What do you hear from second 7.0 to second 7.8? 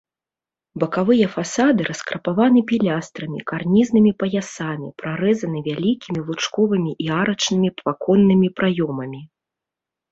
і арачнымі